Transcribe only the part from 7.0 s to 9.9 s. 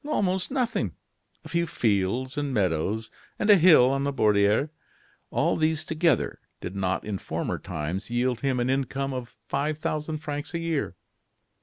in former times yield him an income of five